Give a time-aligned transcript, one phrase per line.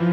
[0.00, 0.08] Hello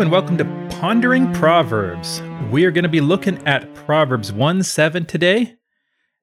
[0.00, 0.46] and welcome to
[0.80, 2.22] Pondering Proverbs.
[2.50, 5.55] We are going to be looking at Proverbs 1 7 today.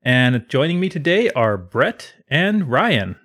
[0.03, 3.15] And joining me today are Brett and Ryan.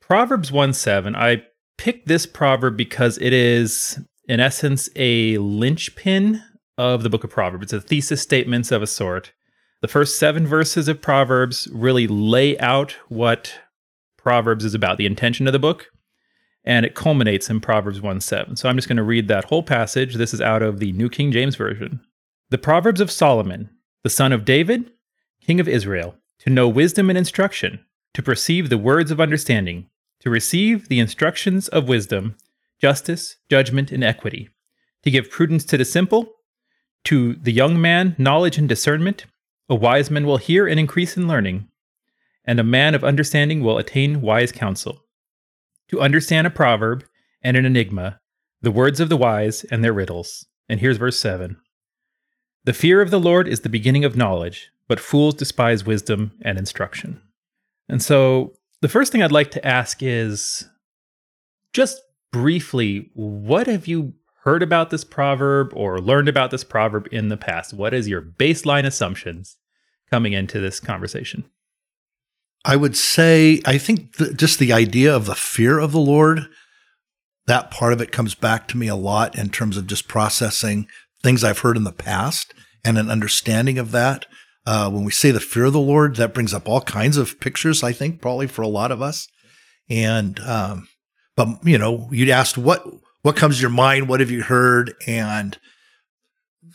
[0.00, 1.14] Proverbs 1 7.
[1.14, 1.44] I
[1.78, 6.42] picked this proverb because it is, in essence, a linchpin
[6.76, 7.72] of the book of Proverbs.
[7.72, 9.32] It's a thesis statements of a sort.
[9.80, 13.60] The first seven verses of Proverbs really lay out what
[14.16, 15.90] Proverbs is about, the intention of the book
[16.64, 18.56] and it culminates in Proverbs 1 7.
[18.56, 20.14] So I'm just going to read that whole passage.
[20.14, 22.00] This is out of the New King James Version.
[22.50, 23.70] The Proverbs of Solomon,
[24.02, 24.90] the son of David,
[25.46, 29.88] king of Israel, to know wisdom and instruction, to perceive the words of understanding,
[30.20, 32.36] to receive the instructions of wisdom,
[32.80, 34.48] justice, judgment, and equity,
[35.02, 36.32] to give prudence to the simple,
[37.04, 39.26] to the young man knowledge and discernment.
[39.68, 41.68] A wise man will hear and increase in learning,
[42.44, 45.04] and a man of understanding will attain wise counsel
[45.88, 47.04] to understand a proverb
[47.42, 48.20] and an enigma,
[48.62, 50.46] the words of the wise and their riddles.
[50.68, 51.56] And here's verse 7
[52.64, 56.58] The fear of the Lord is the beginning of knowledge, but fools despise wisdom and
[56.58, 57.20] instruction.
[57.88, 60.68] And so the first thing I'd like to ask is
[61.72, 62.00] just
[62.32, 67.36] briefly, what have you heard about this proverb or learned about this proverb in the
[67.36, 67.72] past?
[67.72, 69.56] What is your baseline assumptions
[70.10, 71.44] coming into this conversation?
[72.64, 76.46] I would say, I think just the idea of the fear of the Lord,
[77.46, 80.88] that part of it comes back to me a lot in terms of just processing
[81.22, 82.54] things I've heard in the past
[82.84, 84.26] and an understanding of that.
[84.66, 87.38] Uh, when we say the fear of the Lord, that brings up all kinds of
[87.40, 89.28] pictures, I think, probably for a lot of us.
[89.90, 90.88] And, um,
[91.36, 92.86] but, you know, you'd asked what,
[93.22, 94.08] what comes to your mind?
[94.08, 94.94] What have you heard?
[95.06, 95.58] And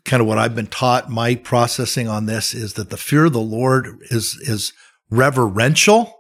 [0.06, 3.34] kind of what I've been taught, my processing on this is that the fear of
[3.34, 4.74] the Lord is, is,
[5.10, 6.20] reverential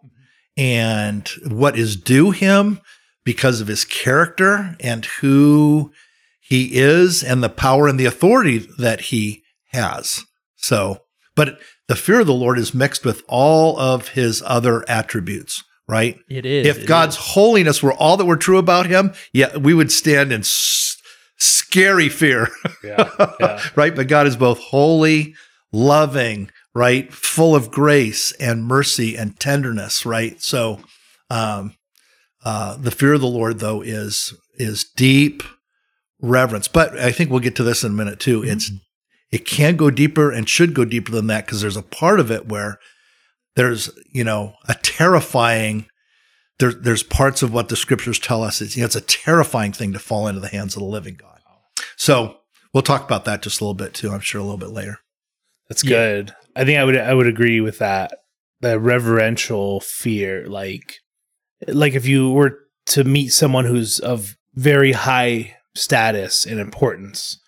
[0.57, 2.81] and what is due him
[3.23, 5.91] because of his character and who
[6.39, 10.25] he is and the power and the authority that he has.
[10.55, 11.01] So,
[11.39, 11.57] but
[11.87, 16.19] the fear of the Lord is mixed with all of his other attributes, right?
[16.29, 16.67] It is.
[16.67, 17.21] If God's is.
[17.27, 20.97] holiness were all that were true about him, yeah, we would stand in s-
[21.37, 22.49] scary fear.
[22.83, 23.63] Yeah, yeah.
[23.77, 23.95] right?
[23.95, 25.33] But God is both holy,
[25.71, 27.09] loving, right?
[27.13, 30.41] Full of grace and mercy and tenderness, right?
[30.41, 30.81] So,
[31.29, 31.73] um,
[32.43, 35.41] uh, the fear of the Lord, though, is is deep
[36.21, 36.67] reverence.
[36.67, 38.41] But I think we'll get to this in a minute too.
[38.41, 38.51] Mm-hmm.
[38.51, 38.71] It's
[39.31, 42.31] it can go deeper and should go deeper than that because there's a part of
[42.31, 42.79] it where
[43.55, 45.87] there's you know a terrifying.
[46.59, 48.59] There, there's parts of what the scriptures tell us.
[48.59, 51.15] It's, you know, it's a terrifying thing to fall into the hands of the living
[51.15, 51.39] God.
[51.95, 52.37] So
[52.73, 54.11] we'll talk about that just a little bit too.
[54.11, 54.99] I'm sure a little bit later.
[55.67, 55.89] That's yeah.
[55.89, 56.35] good.
[56.55, 58.11] I think I would I would agree with that.
[58.61, 60.95] The reverential fear, like
[61.67, 67.39] like if you were to meet someone who's of very high status and importance,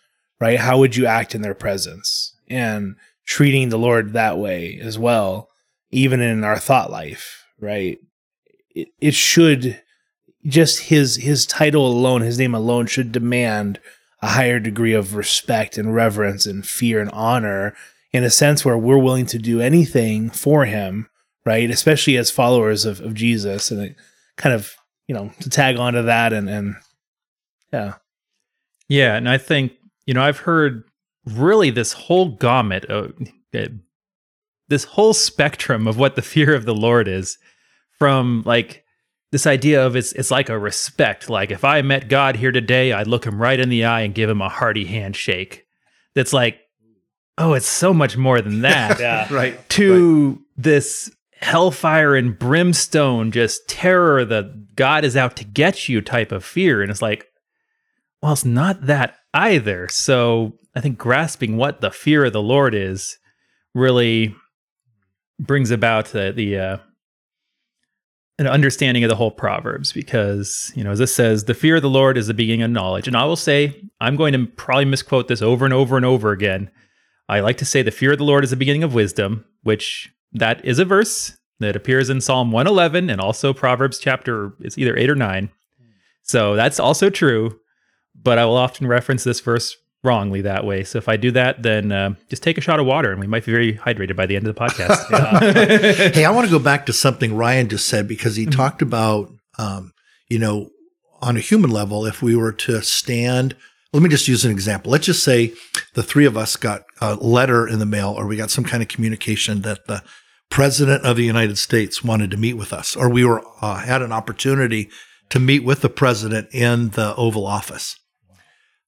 [0.42, 0.60] right?
[0.60, 2.34] How would you act in their presence?
[2.50, 5.48] And treating the Lord that way as well,
[5.92, 7.98] even in our thought life, right?
[8.76, 9.82] It, it should
[10.46, 13.80] just his his title alone, his name alone should demand
[14.22, 17.76] a higher degree of respect and reverence and fear and honor
[18.12, 21.08] in a sense where we're willing to do anything for him,
[21.46, 21.70] right?
[21.70, 23.96] Especially as followers of, of Jesus and it
[24.36, 24.76] kind of,
[25.08, 26.76] you know, to tag onto that and, and
[27.72, 27.96] yeah.
[28.90, 29.16] Yeah.
[29.16, 29.72] And I think,
[30.06, 30.84] you know, I've heard
[31.26, 33.14] really this whole gamut of
[33.54, 33.66] uh,
[34.68, 37.38] this whole spectrum of what the fear of the Lord is
[38.00, 38.84] from like
[39.32, 41.30] this idea of it's it's like a respect.
[41.30, 44.16] Like if I met God here today, I'd look him right in the eye and
[44.16, 45.66] give him a hearty handshake.
[46.16, 46.60] That's like
[47.38, 49.00] oh, it's so much more than that.
[49.00, 49.28] yeah.
[49.34, 49.70] Right.
[49.70, 50.40] To right.
[50.58, 51.12] this
[51.42, 56.82] hellfire and brimstone, just terror, the God is out to get you type of fear.
[56.82, 57.26] And it's like,
[58.22, 59.88] well, it's not that either.
[59.90, 63.18] So I think grasping what the fear of the Lord is
[63.74, 64.36] really
[65.40, 66.78] brings about the, uh,
[68.38, 71.84] an understanding of the whole proverbs because you know as this says the fear of
[71.84, 74.86] the lord is the beginning of knowledge and i will say i'm going to probably
[74.86, 76.72] misquote this over and over and over again
[77.32, 80.14] I like to say the fear of the Lord is the beginning of wisdom, which
[80.34, 84.98] that is a verse that appears in Psalm 111 and also Proverbs chapter it's either
[84.98, 85.50] 8 or 9.
[86.24, 87.58] So that's also true,
[88.16, 90.84] but I will often reference this verse wrongly that way.
[90.84, 93.28] So if I do that, then uh, just take a shot of water, and we
[93.28, 96.14] might be very hydrated by the end of the podcast.
[96.14, 98.52] hey, I want to go back to something Ryan just said because he mm-hmm.
[98.52, 99.92] talked about, um,
[100.28, 100.70] you know,
[101.22, 103.56] on a human level, if we were to stand,
[103.94, 104.92] let me just use an example.
[104.92, 105.54] Let's just say
[105.94, 108.82] the three of us got a letter in the mail or we got some kind
[108.82, 110.02] of communication that the
[110.50, 114.02] president of the United States wanted to meet with us, or we were uh, had
[114.02, 114.90] an opportunity
[115.30, 117.98] to meet with the president in the Oval Office.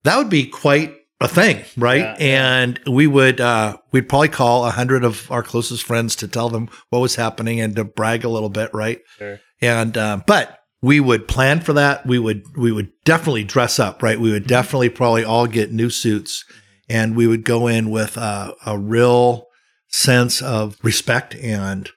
[0.03, 2.01] That would be quite a thing, right?
[2.01, 6.27] Yeah, and we would uh, we'd probably call a hundred of our closest friends to
[6.27, 8.99] tell them what was happening and to brag a little bit, right?
[9.17, 9.39] Sure.
[9.61, 12.05] And uh, but we would plan for that.
[12.05, 14.19] We would we would definitely dress up, right?
[14.19, 16.43] We would definitely probably all get new suits,
[16.89, 19.45] and we would go in with a, a real
[19.87, 21.89] sense of respect and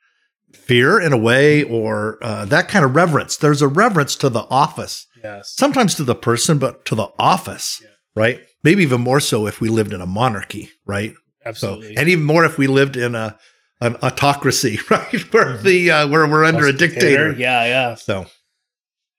[0.52, 3.36] fear in a way, or uh, that kind of reverence.
[3.36, 5.52] There's a reverence to the office, yes.
[5.56, 7.88] Sometimes to the person, but to the office, yeah.
[8.16, 8.40] Right?
[8.64, 11.14] Maybe even more so if we lived in a monarchy, right?
[11.44, 13.38] Absolutely, so, and even more if we lived in a
[13.80, 15.32] an autocracy, right?
[15.32, 15.64] Where mm-hmm.
[15.64, 17.32] the uh, where we're under a dictator.
[17.32, 17.94] Yeah, yeah.
[17.94, 18.26] So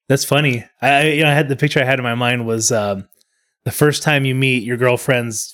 [0.10, 0.66] that's funny.
[0.82, 3.08] I you know I had the picture I had in my mind was um,
[3.64, 5.54] the first time you meet your girlfriend's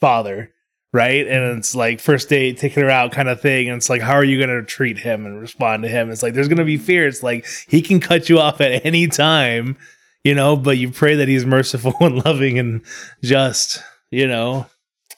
[0.00, 0.52] father,
[0.92, 1.26] right?
[1.26, 3.68] And it's like first date, taking her out kind of thing.
[3.68, 6.10] And it's like, how are you going to treat him and respond to him?
[6.10, 7.06] It's like there's going to be fear.
[7.06, 9.76] It's like he can cut you off at any time,
[10.24, 10.56] you know.
[10.56, 12.82] But you pray that he's merciful and loving and
[13.22, 14.66] just, you know.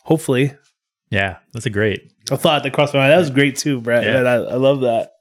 [0.05, 0.53] Hopefully,
[1.11, 2.13] yeah, that's a great.
[2.31, 3.13] A thought that crossed my mind.
[3.13, 4.05] That was great too, Brett.
[4.05, 4.21] Yeah.
[4.21, 5.13] I, I love that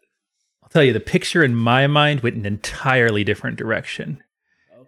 [0.63, 4.23] I'll tell you, the picture in my mind went an entirely different direction.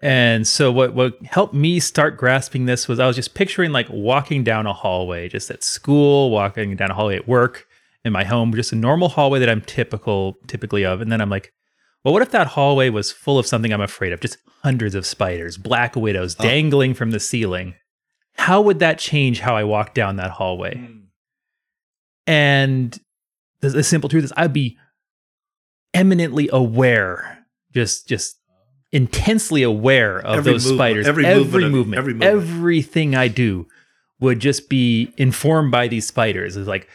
[0.02, 3.88] And so what what helped me start grasping this was I was just picturing like
[3.90, 7.68] walking down a hallway, just at school, walking down a hallway at work,
[8.04, 11.02] in my home, just a normal hallway that I'm typical typically of.
[11.02, 11.54] And then I'm like,
[12.06, 14.20] well, what if that hallway was full of something I'm afraid of?
[14.20, 16.44] Just hundreds of spiders, black widows oh.
[16.44, 17.74] dangling from the ceiling.
[18.36, 20.76] How would that change how I walk down that hallway?
[20.76, 21.02] Mm.
[22.28, 23.00] And
[23.62, 24.78] the, the simple truth is I'd be
[25.96, 28.38] eminently aware, just just
[28.92, 31.08] intensely aware of every those spiders.
[31.08, 33.68] Every, every movement, movement, every movement, everything I do
[34.20, 36.56] would just be informed by these spiders.
[36.56, 36.88] It's like,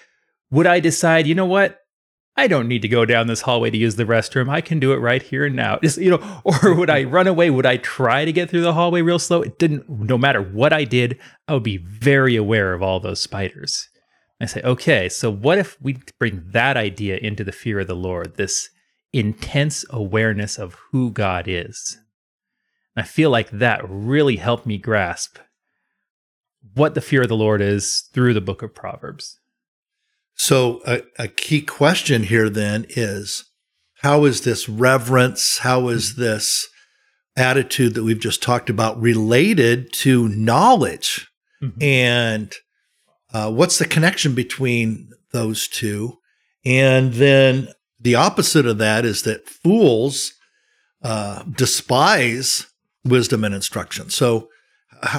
[0.52, 1.79] would I decide, you know what?
[2.40, 4.48] I don't need to go down this hallway to use the restroom.
[4.48, 5.78] I can do it right here and now.
[5.82, 7.50] Just, you know, or would I run away?
[7.50, 9.42] Would I try to get through the hallway real slow?
[9.42, 13.20] It didn't, no matter what I did, I would be very aware of all those
[13.20, 13.90] spiders.
[14.40, 17.94] I say, okay, so what if we bring that idea into the fear of the
[17.94, 18.70] Lord, this
[19.12, 21.98] intense awareness of who God is.
[22.96, 25.38] I feel like that really helped me grasp
[26.74, 29.39] what the fear of the Lord is through the book of Proverbs.
[30.42, 33.44] So, a, a key question here then is
[33.96, 36.66] how is this reverence, how is this
[37.36, 41.28] attitude that we've just talked about related to knowledge?
[41.62, 41.82] Mm-hmm.
[41.82, 42.54] And
[43.34, 46.16] uh, what's the connection between those two?
[46.64, 47.68] And then
[48.00, 50.32] the opposite of that is that fools
[51.02, 52.66] uh, despise
[53.04, 54.08] wisdom and instruction.
[54.08, 54.48] So,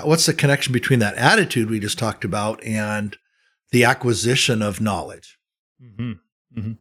[0.01, 3.15] what's the connection between that attitude we just talked about and
[3.71, 5.38] the acquisition of knowledge?
[5.81, 6.12] Mm-hmm.
[6.57, 6.71] Mm-hmm.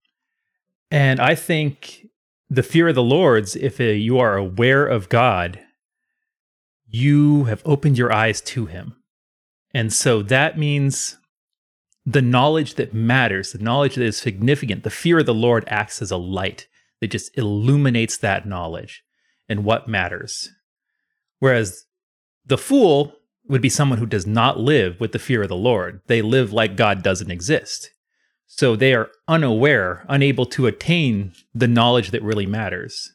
[0.91, 2.07] And I think
[2.49, 5.61] the fear of the Lord's, if you are aware of God,
[6.89, 8.97] you have opened your eyes to Him.
[9.73, 11.17] And so that means
[12.05, 16.03] the knowledge that matters, the knowledge that is significant, the fear of the Lord acts
[16.03, 16.67] as a light
[17.01, 19.05] that just illuminates that knowledge
[19.49, 20.51] and what matters.
[21.39, 21.85] Whereas
[22.45, 23.15] the fool
[23.51, 26.01] would be someone who does not live with the fear of the Lord.
[26.07, 27.91] They live like God doesn't exist.
[28.47, 33.13] So they are unaware, unable to attain the knowledge that really matters.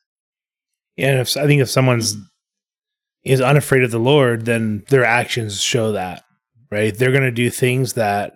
[0.96, 2.16] Yeah, if, I think if someone's
[3.24, 6.24] is unafraid of the Lord, then their actions show that,
[6.72, 6.96] right?
[6.96, 8.34] They're going to do things that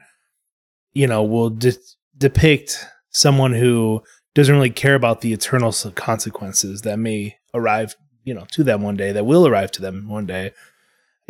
[0.93, 1.77] you know, will de-
[2.17, 4.01] depict someone who
[4.35, 8.95] doesn't really care about the eternal consequences that may arrive, you know, to them one
[8.95, 10.51] day, that will arrive to them one day.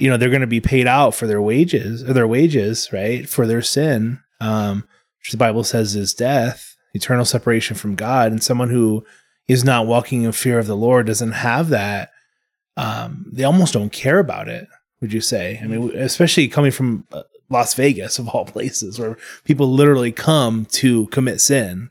[0.01, 3.27] You know, they're going to be paid out for their wages or their wages, right?
[3.27, 4.88] For their sin, um,
[5.20, 8.32] which the Bible says is death, eternal separation from God.
[8.32, 9.06] And someone who
[9.48, 12.12] is not walking in fear of the Lord doesn't have that.
[12.77, 14.68] Um, they almost don't care about it.
[15.01, 15.60] Would you say?
[15.62, 17.06] I mean, especially coming from
[17.50, 21.89] Las Vegas of all places where people literally come to commit sin.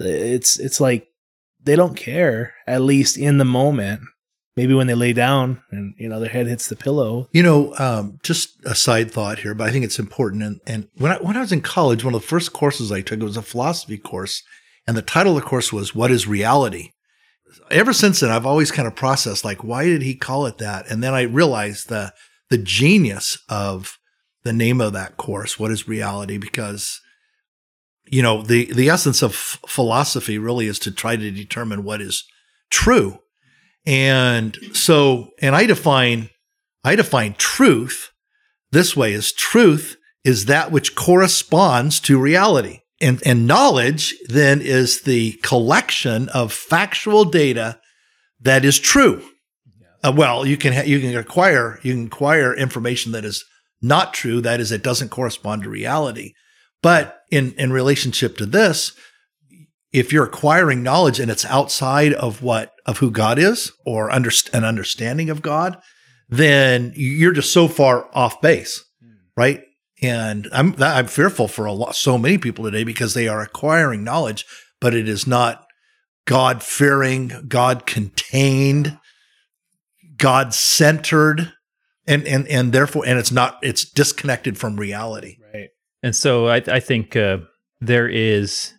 [0.00, 1.08] It's it's like
[1.62, 4.02] they don't care at least in the moment.
[4.58, 7.28] Maybe when they lay down and you know their head hits the pillow.
[7.30, 10.42] You know, um, just a side thought here, but I think it's important.
[10.42, 13.00] And, and when I when I was in college, one of the first courses I
[13.00, 14.42] took was a philosophy course,
[14.84, 16.90] and the title of the course was "What Is Reality."
[17.70, 20.90] Ever since then, I've always kind of processed like, why did he call it that?
[20.90, 22.12] And then I realized the
[22.50, 23.96] the genius of
[24.42, 25.56] the name of that course.
[25.56, 26.36] What is reality?
[26.36, 27.00] Because
[28.06, 32.24] you know the the essence of philosophy really is to try to determine what is
[32.70, 33.20] true,
[33.88, 36.28] and so and I define
[36.84, 38.10] I define truth
[38.70, 42.80] this way: is truth is that which corresponds to reality.
[43.00, 47.80] And, and knowledge then is the collection of factual data
[48.40, 49.22] that is true.
[50.04, 53.44] Uh, well, you can ha- you can acquire you can acquire information that is
[53.80, 54.40] not true.
[54.40, 56.34] That is, it doesn't correspond to reality.
[56.82, 58.92] But in in relationship to this,
[59.92, 64.30] if you're acquiring knowledge and it's outside of what of who God is or under,
[64.52, 65.78] an understanding of God,
[66.28, 68.84] then you're just so far off base,
[69.36, 69.62] right?
[70.02, 74.04] And I'm I'm fearful for a lot so many people today because they are acquiring
[74.04, 74.44] knowledge,
[74.80, 75.66] but it is not
[76.26, 78.98] God fearing, God contained,
[80.16, 81.52] God centered,
[82.06, 85.38] and and and therefore, and it's not it's disconnected from reality.
[85.52, 85.70] Right.
[86.02, 87.38] And so I, I think uh,
[87.80, 88.72] there is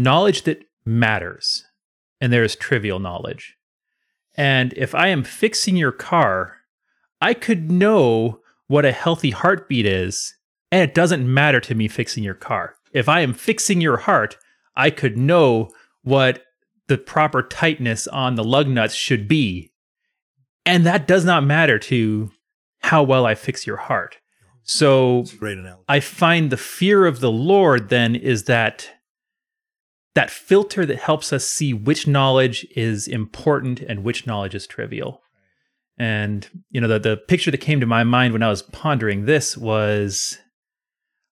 [0.00, 1.64] knowledge that matters,
[2.20, 3.56] and there is trivial knowledge.
[4.36, 6.56] And if I am fixing your car,
[7.20, 10.34] I could know what a healthy heartbeat is,
[10.72, 12.76] and it doesn't matter to me fixing your car.
[12.92, 14.36] If I am fixing your heart,
[14.74, 15.70] I could know
[16.02, 16.44] what
[16.88, 19.72] the proper tightness on the lug nuts should be.
[20.64, 22.30] And that does not matter to
[22.80, 24.18] how well I fix your heart.
[24.62, 25.58] So great.
[25.88, 28.90] I find the fear of the Lord then is that
[30.14, 35.22] that filter that helps us see which knowledge is important and which knowledge is trivial.
[35.98, 39.24] And you know, the the picture that came to my mind when I was pondering
[39.24, 40.38] this was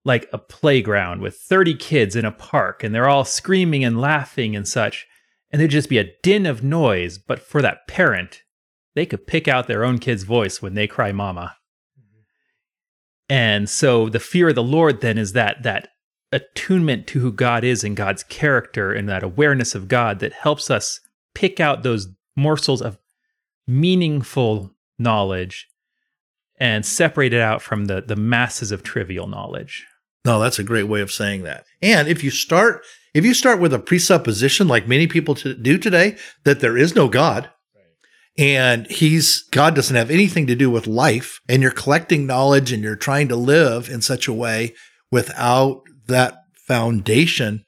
[0.05, 4.55] like a playground with 30 kids in a park and they're all screaming and laughing
[4.55, 5.05] and such.
[5.51, 8.41] And there'd just be a din of noise, but for that parent,
[8.95, 11.55] they could pick out their own kid's voice when they cry mama.
[11.99, 12.21] Mm-hmm.
[13.29, 15.89] And so the fear of the Lord then is that that
[16.37, 20.71] attunement to who God is and God's character and that awareness of God that helps
[20.71, 20.99] us
[21.35, 22.97] pick out those morsels of
[23.67, 25.67] meaningful knowledge
[26.59, 29.85] and separate it out from the the masses of trivial knowledge.
[30.25, 31.65] No, that's a great way of saying that.
[31.81, 35.77] And if you start if you start with a presupposition like many people to do
[35.77, 37.49] today that there is no God
[38.37, 42.83] and he's God doesn't have anything to do with life and you're collecting knowledge and
[42.83, 44.75] you're trying to live in such a way
[45.11, 47.63] without that foundation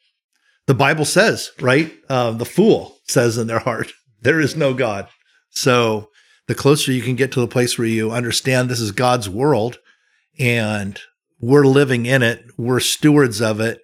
[0.69, 1.91] the Bible says, right?
[2.10, 3.91] Uh, the fool says in their heart,
[4.22, 5.10] there is no God.
[5.50, 6.12] So
[6.48, 9.79] the closer you can get to the place where you understand this is God's world
[10.38, 11.00] and
[11.39, 13.79] we're living in it, we're stewards of it,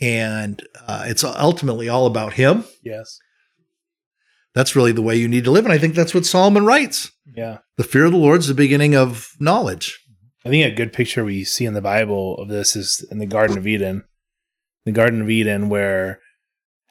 [0.00, 2.64] and uh, it's ultimately all about Him.
[2.84, 3.18] Yes.
[4.54, 5.64] That's really the way you need to live.
[5.64, 7.10] And I think that's what Solomon writes.
[7.34, 7.58] Yeah.
[7.78, 9.98] The fear of the Lord is the beginning of knowledge.
[10.44, 13.26] I think a good picture we see in the Bible of this is in the
[13.26, 14.04] Garden of Eden.
[14.84, 16.20] The Garden of Eden, where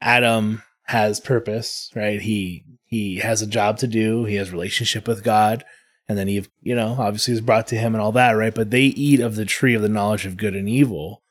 [0.01, 2.21] Adam has purpose, right?
[2.21, 4.25] He he has a job to do.
[4.25, 5.63] He has relationship with God,
[6.07, 8.53] and then he, you know, obviously is brought to him and all that, right?
[8.55, 11.23] But they eat of the tree of the knowledge of good and evil,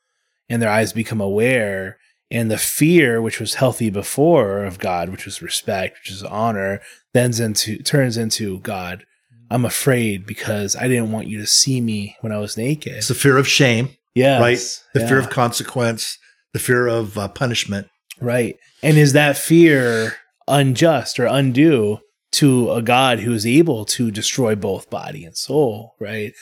[0.49, 1.99] and their eyes become aware.
[2.29, 6.81] And the fear, which was healthy before of God, which was respect, which is honor,
[7.13, 9.07] then into turns into God.
[9.51, 12.95] I'm afraid because I didn't want you to see me when I was naked.
[12.95, 14.59] It's the fear of shame, Yeah, right?
[14.95, 16.19] The fear of consequence,
[16.53, 17.89] the fear of uh, punishment.
[18.21, 18.57] Right.
[18.83, 20.17] And is that fear
[20.49, 21.99] unjust or undue
[22.33, 26.33] to a God who is able to destroy both body and soul, right?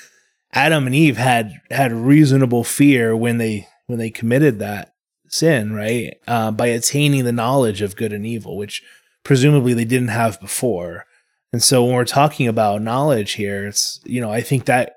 [0.52, 4.92] Adam and Eve had had reasonable fear when they when they committed that
[5.28, 6.14] sin, right?
[6.26, 8.82] Uh, by attaining the knowledge of good and evil, which
[9.24, 11.06] presumably they didn't have before.
[11.54, 14.94] And so when we're talking about knowledge here, it's you know, I think that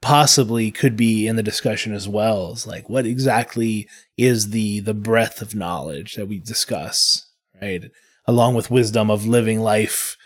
[0.00, 2.52] possibly could be in the discussion as well.
[2.52, 7.28] Is like what exactly is the the breadth of knowledge that we discuss,
[7.60, 7.90] right?
[8.24, 10.16] Along with wisdom of living life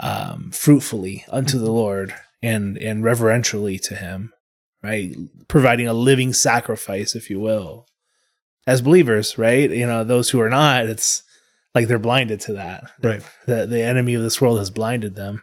[0.00, 4.32] um, fruitfully unto the Lord and and reverentially to Him,
[4.82, 5.14] right?
[5.48, 7.86] Providing a living sacrifice, if you will,
[8.66, 9.70] as believers, right?
[9.70, 11.24] You know, those who are not, it's
[11.74, 12.90] like they're blinded to that.
[13.02, 13.22] Right.
[13.46, 15.42] The the enemy of this world has blinded them.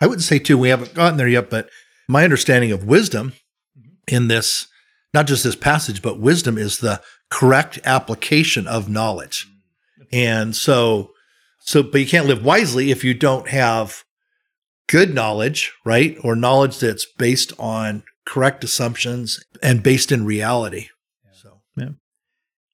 [0.00, 1.68] I would say too, we haven't gotten there yet, but
[2.08, 3.32] my understanding of wisdom
[3.78, 4.14] mm-hmm.
[4.14, 4.66] in this,
[5.12, 7.00] not just this passage, but wisdom is the
[7.30, 9.46] correct application of knowledge.
[9.98, 11.10] Mm, and so,
[11.60, 14.04] so, but you can't live wisely if you don't have
[14.88, 16.16] good knowledge, right?
[16.22, 20.88] Or knowledge that's based on correct assumptions and based in reality.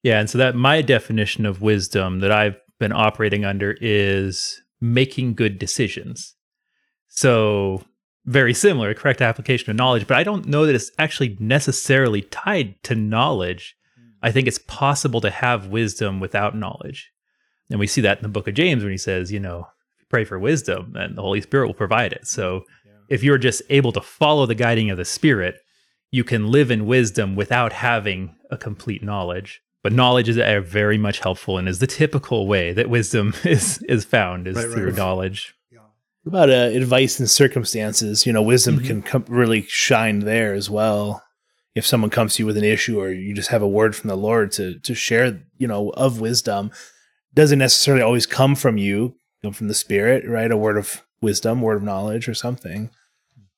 [0.03, 5.35] Yeah, and so that my definition of wisdom that I've been operating under is making
[5.35, 6.35] good decisions.
[7.07, 7.83] So
[8.25, 12.81] very similar, correct application of knowledge, but I don't know that it's actually necessarily tied
[12.83, 13.75] to knowledge.
[14.23, 17.11] I think it's possible to have wisdom without knowledge.
[17.69, 19.67] And we see that in the book of James when he says, you know,
[20.09, 22.27] pray for wisdom and the Holy Spirit will provide it.
[22.27, 22.63] So
[23.09, 25.55] if you're just able to follow the guiding of the Spirit,
[26.11, 29.61] you can live in wisdom without having a complete knowledge.
[29.83, 33.81] But knowledge is uh, very much helpful and is the typical way that wisdom is
[33.89, 34.95] is found is Right, right, through right.
[34.97, 35.55] knowledge.
[36.23, 38.27] What about uh, advice and circumstances?
[38.27, 38.85] You know, wisdom Mhm.
[38.85, 41.23] can com- really shine there as well.
[41.73, 44.09] If someone comes to you with an issue, or you just have a word from
[44.09, 46.69] the Lord to to share, you know, of wisdom,
[47.33, 50.51] doesn't necessarily always come from you, come from the Spirit, right?
[50.51, 52.91] A word of wisdom, word of knowledge, or something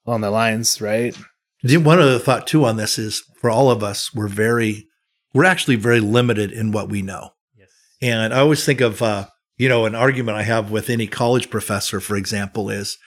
[0.05, 1.17] along the lines, right?
[1.63, 4.87] The- One other thought too on this is for all of us, we're very,
[5.33, 7.31] we're actually very limited in what we know.
[7.57, 7.69] Yes.
[8.01, 11.49] And I always think of, uh, you know, an argument I have with any college
[11.49, 12.97] professor, for example, is,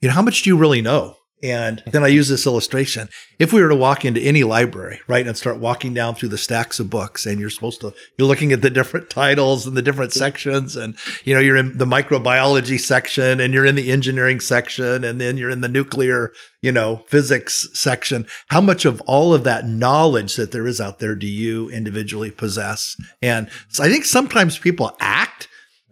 [0.00, 1.16] you know, how much do you really know?
[1.40, 3.08] And then I use this illustration.
[3.38, 6.38] If we were to walk into any library, right, and start walking down through the
[6.38, 9.82] stacks of books, and you're supposed to, you're looking at the different titles and the
[9.82, 14.40] different sections, and, you know, you're in the microbiology section, and you're in the engineering
[14.40, 18.26] section, and then you're in the nuclear, you know, physics section.
[18.48, 22.32] How much of all of that knowledge that there is out there do you individually
[22.32, 22.96] possess?
[23.22, 25.46] And so I think sometimes people act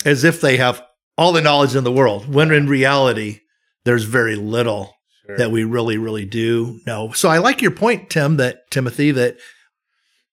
[0.05, 0.83] as if they have
[1.17, 3.41] all the knowledge in the world, when in reality,
[3.85, 4.96] there's very little
[5.37, 7.13] that we really, really do know.
[7.13, 9.37] So I like your point, Tim, that Timothy, that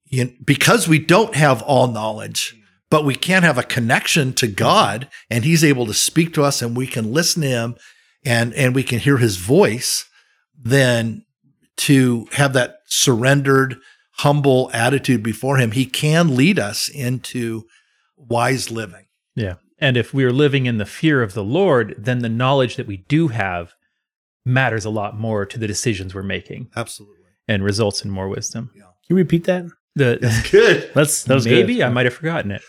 [0.05, 2.55] you, because we don't have all knowledge,
[2.89, 6.61] but we can have a connection to God and he's able to speak to us
[6.61, 7.75] and we can listen to him
[8.23, 10.05] and, and we can hear his voice,
[10.55, 11.25] then
[11.77, 13.77] to have that surrendered,
[14.17, 17.63] humble attitude before him, he can lead us into
[18.15, 19.07] wise living.
[19.35, 19.55] Yeah.
[19.79, 22.97] And if we're living in the fear of the Lord, then the knowledge that we
[22.97, 23.73] do have
[24.45, 27.17] matters a lot more to the decisions we're making Absolutely.
[27.47, 28.69] and results in more wisdom.
[28.73, 29.65] Can you repeat that?
[29.95, 30.17] The
[30.51, 30.89] Good.
[30.95, 31.83] That's that was maybe good.
[31.83, 32.61] I might have forgotten it.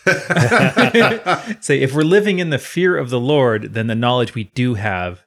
[1.63, 4.75] Say if we're living in the fear of the Lord, then the knowledge we do
[4.75, 5.23] have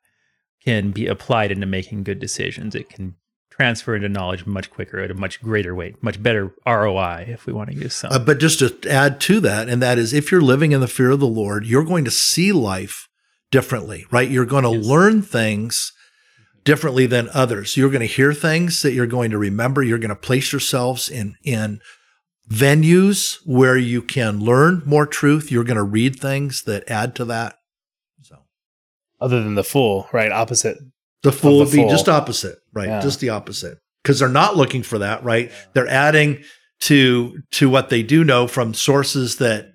[0.64, 2.75] can be applied into making good decisions.
[2.75, 3.16] It can
[3.51, 7.53] transfer into knowledge much quicker at a much greater rate, much better ROI if we
[7.53, 8.12] want to use some.
[8.12, 10.87] Uh, but just to add to that, and that is if you're living in the
[10.87, 13.09] fear of the Lord, you're going to see life
[13.51, 14.31] differently, right?
[14.31, 14.87] You're going to Yes.
[14.87, 15.92] learn things
[16.68, 17.78] differently than others.
[17.78, 19.83] You're going to hear things that you're going to remember.
[19.83, 21.81] You're going to place yourselves in, in
[22.46, 25.50] venues where you can learn more truth.
[25.50, 27.57] You're going to read things that add to that.
[28.20, 28.37] So
[29.18, 30.31] Other than the fool, right?
[30.31, 30.76] Opposite.
[31.22, 31.88] the fool the would be fool.
[31.88, 32.88] just opposite, right?
[32.88, 33.00] Yeah.
[33.00, 33.78] Just the opposite.
[34.02, 35.50] Because they're not looking for that, right?
[35.72, 36.44] They're adding
[36.81, 39.72] to to what they do know from sources that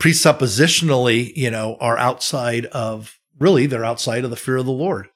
[0.00, 5.08] presuppositionally, you know, are outside of really they're outside of the fear of the Lord.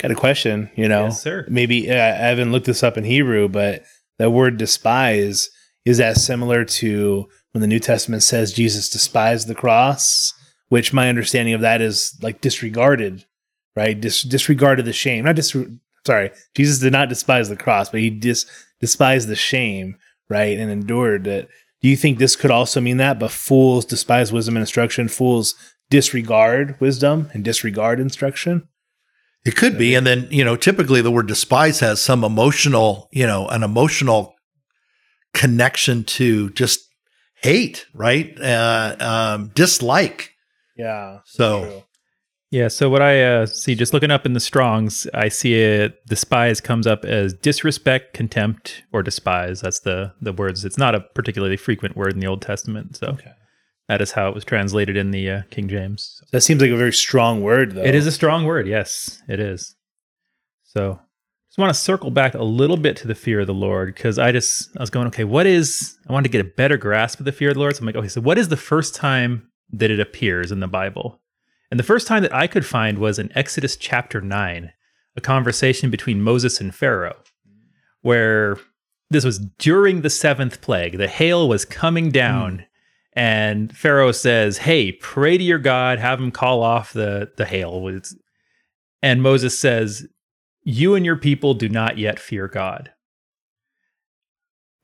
[0.00, 1.04] Got a question, you know?
[1.04, 1.44] Yes, sir.
[1.48, 3.84] Maybe uh, I haven't looked this up in Hebrew, but
[4.18, 5.50] that word despise
[5.84, 10.32] is that similar to when the New Testament says Jesus despised the cross,
[10.68, 13.26] which my understanding of that is like disregarded,
[13.76, 14.00] right?
[14.00, 15.24] Dis- disregarded the shame.
[15.24, 15.56] Not dis-
[16.06, 18.46] sorry, Jesus did not despise the cross, but he dis-
[18.80, 19.96] despised the shame,
[20.30, 20.58] right?
[20.58, 21.48] And endured it.
[21.82, 23.18] Do you think this could also mean that?
[23.18, 25.08] But fools despise wisdom and instruction.
[25.08, 25.54] Fools
[25.90, 28.66] disregard wisdom and disregard instruction.
[29.44, 29.94] It could be.
[29.94, 34.34] And then, you know, typically the word despise has some emotional, you know, an emotional
[35.34, 36.80] connection to just
[37.42, 38.38] hate, right?
[38.40, 40.32] Uh, um, dislike.
[40.76, 41.20] Yeah.
[41.24, 41.82] So- true.
[42.52, 46.04] Yeah, so what I uh, see, just looking up in the Strongs, I see it.
[46.08, 49.60] Despise comes up as disrespect, contempt, or despise.
[49.60, 50.64] That's the the words.
[50.64, 53.30] It's not a particularly frequent word in the Old Testament, so Okay.
[53.90, 56.22] That is how it was translated in the uh, King James.
[56.30, 57.82] That seems like a very strong word, though.
[57.82, 58.68] It is a strong word.
[58.68, 59.74] Yes, it is.
[60.62, 61.00] So,
[61.48, 64.16] just want to circle back a little bit to the fear of the Lord because
[64.16, 65.98] I just I was going, okay, what is?
[66.08, 67.74] I wanted to get a better grasp of the fear of the Lord.
[67.74, 70.68] So I'm like, okay, so what is the first time that it appears in the
[70.68, 71.20] Bible?
[71.72, 74.70] And the first time that I could find was in Exodus chapter nine,
[75.16, 77.18] a conversation between Moses and Pharaoh,
[78.02, 78.56] where
[79.10, 80.96] this was during the seventh plague.
[80.96, 82.66] The hail was coming down.
[83.14, 87.88] And Pharaoh says, Hey, pray to your God, have him call off the, the hail.
[87.88, 88.14] It's-
[89.02, 90.06] And Moses says,
[90.62, 92.92] You and your people do not yet fear God.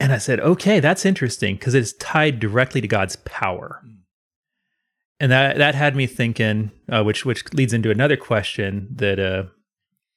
[0.00, 3.82] And I said, Okay, that's interesting because it's tied directly to God's power.
[5.18, 9.44] And that, that had me thinking, uh, which which leads into another question that uh,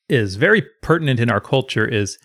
[0.10, 2.18] is very pertinent in our culture is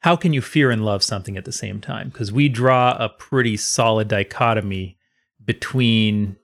[0.00, 2.08] how can you fear and love something at the same time?
[2.08, 4.96] Because we draw a pretty solid dichotomy
[5.46, 6.36] between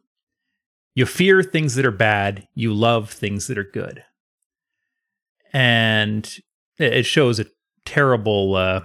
[0.95, 4.05] you fear things that are bad, you love things that are good.
[5.53, 6.39] and
[6.79, 7.47] it shows a
[7.85, 8.81] terrible uh,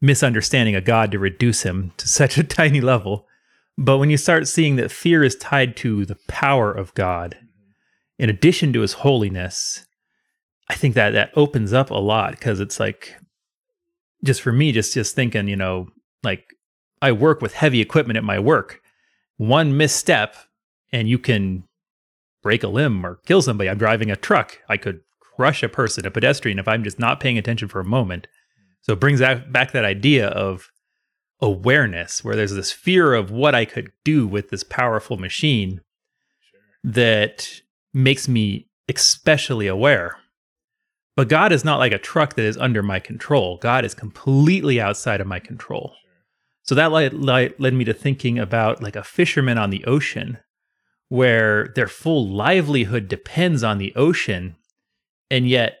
[0.00, 3.26] misunderstanding of God to reduce him to such a tiny level.
[3.76, 7.38] But when you start seeing that fear is tied to the power of God,
[8.18, 9.86] in addition to His holiness,
[10.68, 13.14] I think that that opens up a lot because it's like,
[14.24, 15.88] just for me, just just thinking, you know,
[16.24, 16.44] like
[17.00, 18.82] I work with heavy equipment at my work.
[19.38, 20.36] One misstep,
[20.92, 21.64] and you can
[22.42, 23.70] break a limb or kill somebody.
[23.70, 24.58] I'm driving a truck.
[24.68, 27.84] I could crush a person, a pedestrian, if I'm just not paying attention for a
[27.84, 28.26] moment.
[28.82, 30.70] So it brings back, back that idea of
[31.40, 35.80] awareness, where there's this fear of what I could do with this powerful machine
[36.82, 37.60] that
[37.94, 40.16] makes me especially aware.
[41.16, 43.58] But God is not like a truck that is under my control.
[43.58, 45.94] God is completely outside of my control.
[46.68, 50.36] So that led, led, led me to thinking about like a fisherman on the ocean
[51.08, 54.54] where their full livelihood depends on the ocean.
[55.30, 55.78] And yet,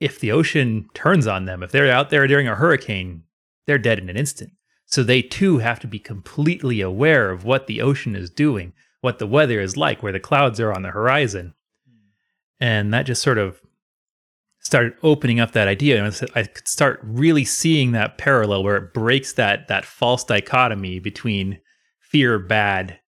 [0.00, 3.24] if the ocean turns on them, if they're out there during a hurricane,
[3.66, 4.52] they're dead in an instant.
[4.86, 9.18] So they too have to be completely aware of what the ocean is doing, what
[9.18, 11.52] the weather is like, where the clouds are on the horizon.
[11.86, 11.98] Hmm.
[12.58, 13.60] And that just sort of
[14.60, 16.04] started opening up that idea.
[16.04, 20.98] And I could start really seeing that parallel where it breaks that that false dichotomy
[20.98, 21.60] between
[22.00, 22.98] fear bad,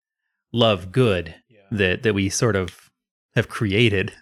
[0.52, 1.34] love good
[1.70, 2.90] that that we sort of
[3.34, 4.12] have created.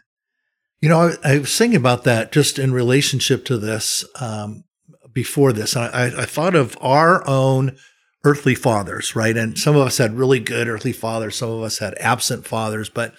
[0.80, 4.64] You know, I, I was thinking about that just in relationship to this um,
[5.12, 5.76] before this.
[5.76, 7.76] I, I, I thought of our own
[8.24, 9.36] earthly fathers, right?
[9.36, 12.88] And some of us had really good earthly fathers, some of us had absent fathers.
[12.88, 13.14] But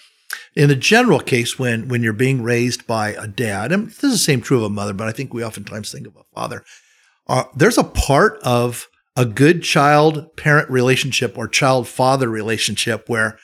[0.56, 4.12] in the general case, when when you're being raised by a dad, and this is
[4.12, 6.64] the same true of a mother, but I think we oftentimes think of a father.
[7.28, 13.38] Uh, there's a part of a good child parent relationship or child father relationship where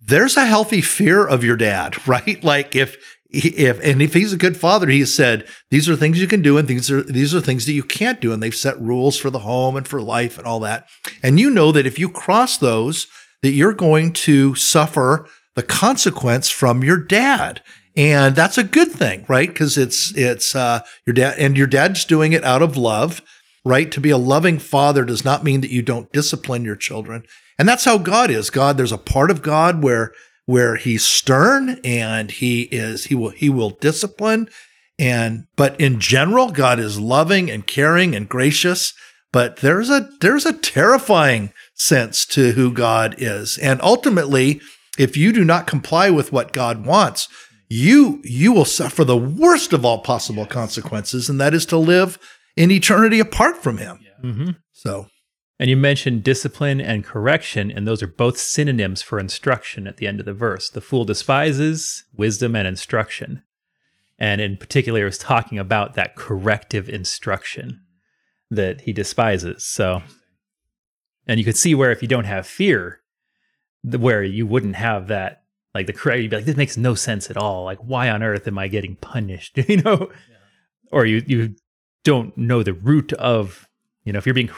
[0.00, 2.42] there's a healthy fear of your dad, right?
[2.42, 2.96] Like if
[3.30, 6.58] if and if he's a good father, he said these are things you can do
[6.58, 9.30] and these are these are things that you can't do, and they've set rules for
[9.30, 10.86] the home and for life and all that.
[11.22, 13.06] And you know that if you cross those,
[13.42, 17.62] that you're going to suffer the consequence from your dad.
[17.94, 19.48] And that's a good thing, right?
[19.48, 23.20] Because it's it's uh, your dad, and your dad's doing it out of love,
[23.64, 23.90] right?
[23.92, 27.24] To be a loving father does not mean that you don't discipline your children,
[27.58, 28.48] and that's how God is.
[28.48, 30.12] God, there's a part of God where
[30.46, 34.48] where he's stern and he is he will he will discipline,
[34.98, 38.94] and but in general, God is loving and caring and gracious.
[39.32, 44.62] But there's a there's a terrifying sense to who God is, and ultimately
[44.98, 47.28] if you do not comply with what God wants,
[47.68, 52.18] you you will suffer the worst of all possible consequences, and that is to live
[52.56, 53.98] in eternity apart from Him.
[54.22, 54.50] Mm-hmm.
[54.72, 55.06] So,
[55.58, 60.08] And you mentioned discipline and correction, and those are both synonyms for instruction at the
[60.08, 60.68] end of the verse.
[60.68, 63.42] The fool despises wisdom and instruction.
[64.18, 67.80] And in particular, it was talking about that corrective instruction
[68.50, 69.64] that he despises.
[69.64, 70.02] So,
[71.28, 73.01] and you could see where if you don't have fear, the,
[73.84, 75.42] where you wouldn't have that,
[75.74, 77.64] like the correct, you'd be like, this makes no sense at all.
[77.64, 79.58] Like, why on earth am I getting punished?
[79.68, 80.10] you know,
[80.90, 81.54] or you you
[82.04, 83.68] don't know the root of,
[84.04, 84.50] you know, if you're being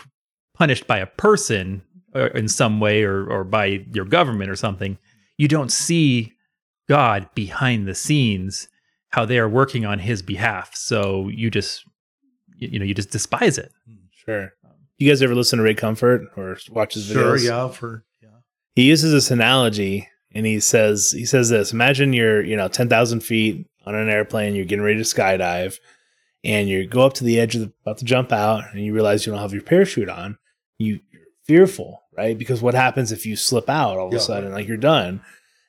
[0.55, 1.83] punished by a person
[2.15, 4.99] or in some way or or by your government or something,
[5.37, 6.33] you don't see
[6.89, 8.69] God behind the scenes
[9.11, 10.75] how they are working on his behalf.
[10.75, 11.85] So you just
[12.57, 13.73] you, you know, you just despise it.
[13.87, 14.53] Hmm, sure.
[14.99, 17.13] You guys ever listen to Ray Comfort or watch his videos?
[17.13, 18.14] sure, yeah, for yeah.
[18.75, 23.21] He uses this analogy and he says he says this imagine you're you know 10,000
[23.21, 25.79] feet on an airplane you're getting ready to skydive
[26.43, 28.93] and you go up to the edge of the about to jump out and you
[28.93, 30.37] realize you don't have your parachute on
[30.79, 34.19] you you're fearful right because what happens if you slip out all of Yeah.
[34.19, 35.21] a sudden like you're done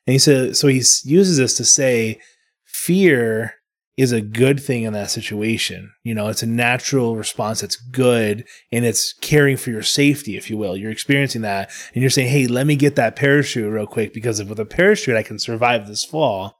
[0.08, 2.20] and he said so he uses this to say
[2.64, 3.56] fear
[3.98, 8.46] is a good thing in that situation you know it's a natural response that's good
[8.72, 10.76] and it's caring for your safety, if you will.
[10.78, 14.40] You're experiencing that, and you're saying, "Hey, let me get that parachute real quick because
[14.40, 16.60] if with a parachute, I can survive this fall."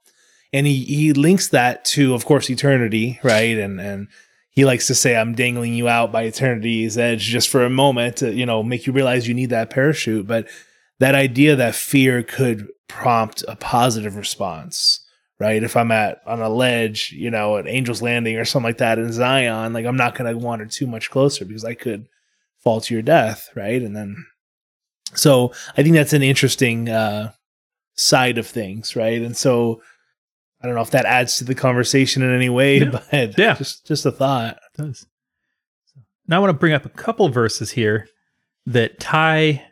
[0.52, 3.56] And he he links that to, of course, eternity, right?
[3.58, 4.08] And and
[4.50, 8.16] he likes to say, "I'm dangling you out by eternity's edge just for a moment
[8.18, 10.48] to, you know, make you realize you need that parachute." But
[10.98, 15.00] that idea that fear could prompt a positive response
[15.38, 15.62] right?
[15.62, 18.98] If I'm at on a ledge, you know, at Angel's Landing or something like that
[18.98, 22.08] in Zion, like I'm not going to wander too much closer because I could
[22.58, 23.80] fall to your death, right?
[23.82, 24.16] And then,
[25.14, 27.32] so I think that's an interesting uh,
[27.94, 29.20] side of things, right?
[29.22, 29.82] And so
[30.62, 33.00] I don't know if that adds to the conversation in any way, Yeah.
[33.10, 33.54] but Yeah.
[33.54, 34.58] just just a thought.
[34.74, 35.06] It does.
[36.26, 38.08] Now I want to bring up a couple verses here
[38.66, 39.64] that tie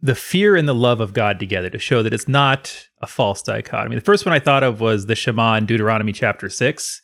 [0.00, 3.42] the fear and the love of God together to show that it's not a false
[3.42, 3.96] dichotomy.
[3.96, 7.02] The first one I thought of was the Shema in Deuteronomy chapter 6,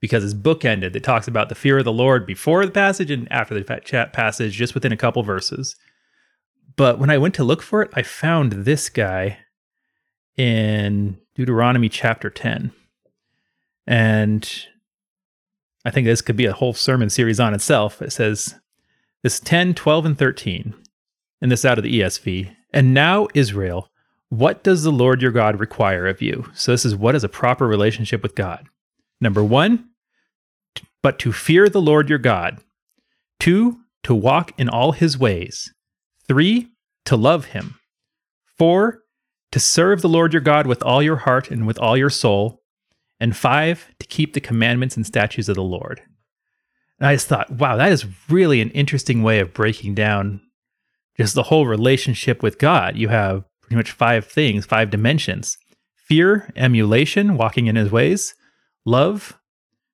[0.00, 0.96] because it's bookended.
[0.96, 4.54] It talks about the fear of the Lord before the passage and after the passage,
[4.54, 5.76] just within a couple verses.
[6.74, 9.38] But when I went to look for it, I found this guy
[10.36, 12.72] in Deuteronomy chapter 10.
[13.86, 14.66] And
[15.84, 18.02] I think this could be a whole sermon series on itself.
[18.02, 18.56] It says
[19.22, 20.74] this 10, 12, and 13,
[21.42, 22.54] and this out of the ESV.
[22.72, 23.90] And now, Israel,
[24.30, 26.48] what does the Lord your God require of you?
[26.54, 28.66] So, this is what is a proper relationship with God.
[29.20, 29.90] Number one,
[31.02, 32.60] but to fear the Lord your God.
[33.38, 35.74] Two, to walk in all his ways.
[36.26, 36.68] Three,
[37.04, 37.74] to love him.
[38.56, 39.02] Four,
[39.50, 42.62] to serve the Lord your God with all your heart and with all your soul
[43.20, 46.00] and five, to keep the commandments and statutes of the Lord.
[46.98, 50.40] And I just thought, wow, that is really an interesting way of breaking down
[51.16, 52.96] just the whole relationship with God.
[52.96, 55.58] You have pretty much five things, five dimensions
[55.94, 58.34] fear, emulation, walking in his ways,
[58.84, 59.38] love,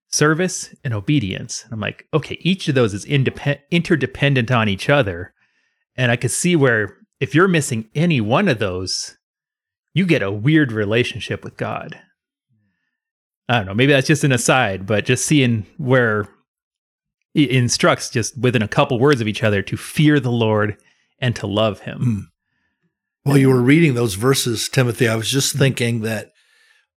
[0.09, 1.63] service, and obedience.
[1.63, 5.33] And I'm like, okay, each of those is independ- interdependent on each other.
[5.97, 9.17] And I could see where if you're missing any one of those,
[9.95, 12.01] you get a weird relationship with God.
[13.49, 13.75] I don't know.
[13.75, 16.27] Maybe that's just an aside, but just seeing where
[17.35, 20.77] it instructs just within a couple words of each other to fear the Lord
[21.21, 22.01] and to love Him.
[22.01, 22.23] Mm.
[23.25, 25.59] While you were reading those verses, Timothy, I was just mm.
[25.59, 26.33] thinking that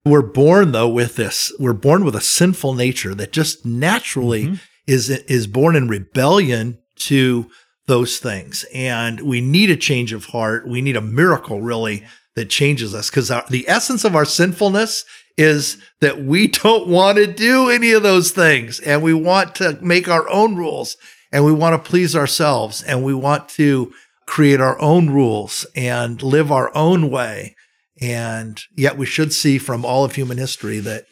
[0.06, 1.54] we're born though with this.
[1.60, 4.56] We're born with a sinful nature that just naturally mm-hmm.
[4.88, 7.50] is is born in rebellion to
[7.88, 10.68] those things, and we need a change of heart.
[10.68, 12.04] We need a miracle, really,
[12.36, 15.04] that changes us because the essence of our sinfulness
[15.38, 19.78] is that we don't want to do any of those things and we want to
[19.82, 20.98] make our own rules
[21.32, 23.92] and we want to please ourselves and we want to
[24.32, 27.54] create our own rules and live our own way.
[28.00, 31.04] And yet we should see from all of human history that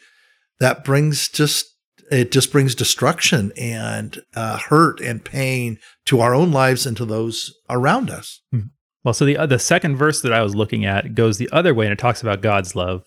[0.58, 1.66] that brings just
[2.10, 7.04] it just brings destruction and uh, hurt and pain to our own lives and to
[7.04, 8.40] those around us.
[8.52, 8.60] Hmm.
[9.04, 11.74] Well, so the uh, the second verse that I was looking at goes the other
[11.74, 13.04] way and it talks about God's love.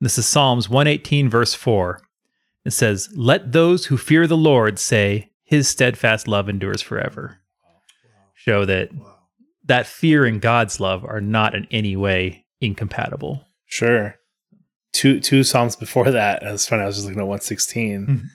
[0.00, 2.00] This is Psalms 118, verse 4.
[2.64, 7.38] It says, Let those who fear the Lord say, His steadfast love endures forever.
[8.34, 8.90] Show that
[9.66, 13.44] that fear and God's love are not in any way incompatible.
[13.66, 14.16] Sure.
[14.92, 16.82] Two two psalms before that, that's funny.
[16.82, 18.06] I was just looking at 116.
[18.06, 18.26] Mm-hmm.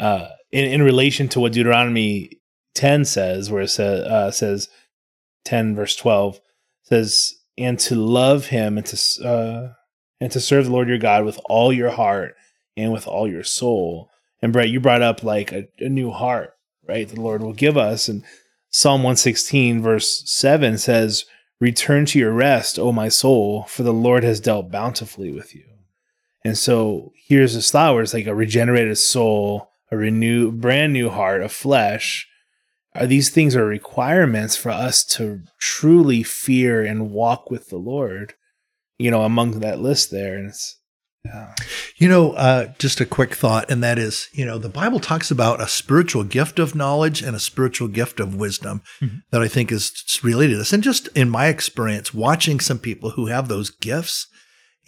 [0.00, 2.40] Uh, in, in relation to what Deuteronomy
[2.74, 4.68] 10 says, where it says, uh, says
[5.44, 6.40] 10 verse 12
[6.82, 9.72] says, and to love him and to uh,
[10.20, 12.34] and to serve the Lord your God with all your heart
[12.76, 14.10] and with all your soul.
[14.42, 16.54] And Brett, you brought up like a, a new heart,
[16.88, 17.08] right?
[17.08, 18.08] The Lord will give us.
[18.08, 18.24] And
[18.70, 21.24] Psalm 116, verse 7 says,
[21.60, 25.64] Return to your rest, O my soul, for the Lord has dealt bountifully with you.
[26.44, 31.42] And so here's this flower, it's like a regenerated soul, a renewed, brand new heart
[31.42, 32.26] of flesh.
[32.94, 38.34] Are these things are requirements for us to truly fear and walk with the Lord?
[39.00, 40.36] you know, among that list there.
[40.36, 40.76] And it's,
[41.24, 41.54] yeah.
[41.96, 45.30] You know, uh, just a quick thought, and that is, you know, the Bible talks
[45.30, 49.18] about a spiritual gift of knowledge and a spiritual gift of wisdom mm-hmm.
[49.30, 50.72] that I think is related to this.
[50.72, 54.28] And just in my experience, watching some people who have those gifts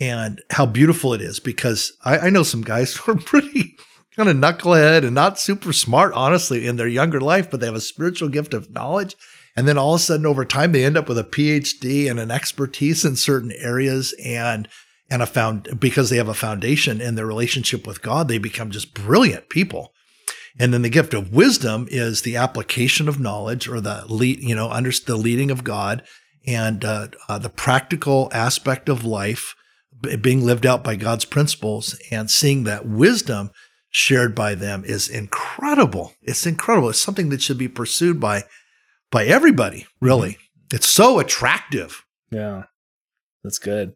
[0.00, 3.76] and how beautiful it is, because I, I know some guys who are pretty
[4.16, 7.74] kind of knucklehead and not super smart, honestly, in their younger life, but they have
[7.74, 9.16] a spiritual gift of knowledge
[9.56, 12.18] and then all of a sudden over time, they end up with a PhD and
[12.18, 14.68] an expertise in certain areas and,
[15.12, 18.70] and a found because they have a foundation in their relationship with God, they become
[18.70, 19.92] just brilliant people.
[20.58, 24.54] And then the gift of wisdom is the application of knowledge or the lead, you
[24.54, 26.02] know, under the leading of God
[26.46, 29.54] and uh, uh, the practical aspect of life
[30.22, 33.50] being lived out by God's principles and seeing that wisdom
[33.90, 36.14] shared by them is incredible.
[36.22, 36.88] It's incredible.
[36.88, 38.44] It's something that should be pursued by
[39.10, 40.32] by everybody, really.
[40.32, 40.76] Mm-hmm.
[40.76, 42.02] It's so attractive.
[42.30, 42.62] Yeah.
[43.44, 43.92] That's good.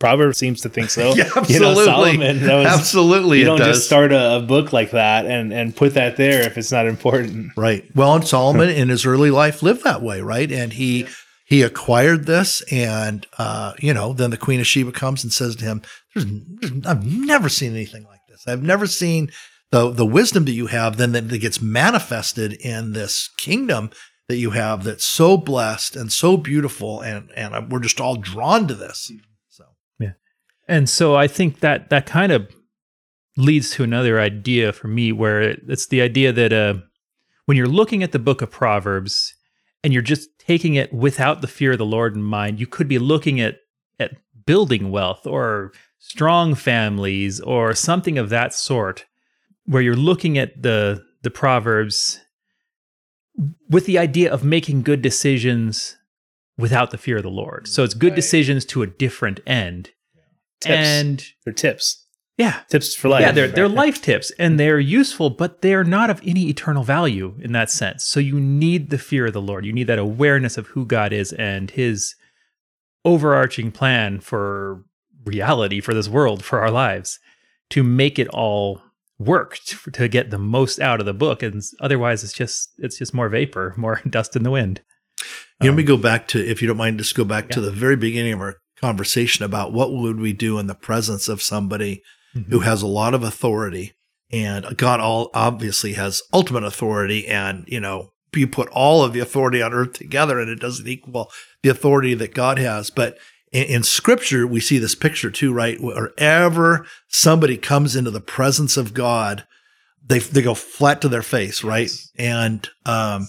[0.00, 1.14] Proverbs seems to think so.
[1.14, 1.54] yeah, absolutely.
[1.54, 3.38] You know, Solomon, was, absolutely.
[3.38, 6.58] You don't just start a, a, book like that and, and put that there if
[6.58, 7.52] it's not important.
[7.56, 7.84] Right.
[7.94, 10.50] Well, and Solomon in his early life lived that way, right?
[10.50, 11.08] And he yeah.
[11.46, 15.56] he acquired this, and uh, you know, then the Queen of Sheba comes and says
[15.56, 15.82] to him,
[16.14, 18.46] there's, there's, "I've never seen anything like this.
[18.46, 19.30] I've never seen
[19.70, 20.96] the the wisdom that you have.
[20.96, 23.90] Then that gets manifested in this kingdom."
[24.26, 28.66] that you have that's so blessed and so beautiful and and we're just all drawn
[28.66, 29.20] to this yeah
[30.68, 32.48] and so i think that that kind of
[33.36, 36.74] leads to another idea for me where it's the idea that uh,
[37.46, 39.34] when you're looking at the book of proverbs
[39.82, 42.88] and you're just taking it without the fear of the lord in mind you could
[42.88, 43.56] be looking at
[43.98, 44.12] at
[44.46, 49.04] building wealth or strong families or something of that sort
[49.66, 52.20] where you're looking at the the proverbs
[53.68, 55.96] with the idea of making good decisions
[56.56, 57.66] without the fear of the Lord.
[57.66, 58.16] So it's good Right.
[58.16, 59.90] decisions to a different end.
[60.60, 60.74] Tips.
[60.76, 62.06] And they're tips.
[62.38, 63.20] yeah, Tips for life.
[63.22, 67.34] yeah, they're they're life tips and they're useful, but they're not of any eternal value
[67.40, 68.04] in that sense.
[68.06, 69.64] So you need the fear of the Lord.
[69.66, 72.14] You need that awareness of who God is and his
[73.04, 74.84] overarching plan for
[75.24, 77.18] reality for this world, for our lives,
[77.70, 78.80] to make it all
[79.18, 81.42] work to, to get the most out of the book.
[81.42, 84.80] And otherwise it's just it's just more vapor, more dust in the wind.
[85.60, 87.48] You know, Um, let me go back to, if you don't mind, just go back
[87.50, 91.28] to the very beginning of our conversation about what would we do in the presence
[91.28, 92.02] of somebody
[92.36, 92.50] Mm-hmm.
[92.50, 93.92] who has a lot of authority
[94.32, 99.20] and God all obviously has ultimate authority and you know you put all of the
[99.20, 101.30] authority on earth together and it doesn't equal
[101.62, 102.90] the authority that God has.
[102.90, 103.18] But
[103.52, 105.80] in, in scripture we see this picture too right?
[105.80, 109.46] Wherever somebody comes into the presence of God
[110.04, 111.92] they they go flat to their face right?
[112.16, 113.28] And um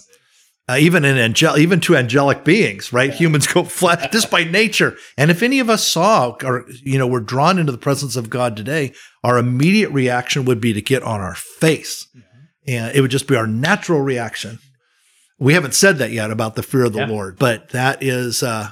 [0.68, 3.12] uh, even in angel, even to angelic beings, right?
[3.12, 4.96] Humans go flat just by nature.
[5.16, 8.30] And if any of us saw or you know were drawn into the presence of
[8.30, 12.08] God today, our immediate reaction would be to get on our face,
[12.66, 14.58] and it would just be our natural reaction.
[15.38, 17.08] We haven't said that yet about the fear of the Yeah.
[17.08, 18.70] Lord, but that is uh,